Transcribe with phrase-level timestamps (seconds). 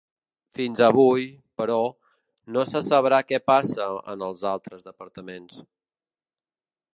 [0.59, 1.25] Fins avui,
[1.61, 1.75] però,
[2.55, 5.61] no se sabrà què passa en els altres departaments.